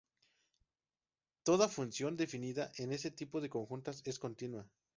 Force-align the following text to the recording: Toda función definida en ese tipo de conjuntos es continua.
Toda 1.43 1.67
función 1.75 2.13
definida 2.23 2.65
en 2.81 2.87
ese 2.97 3.11
tipo 3.19 3.37
de 3.41 3.51
conjuntos 3.55 4.01
es 4.11 4.17
continua. 4.25 4.63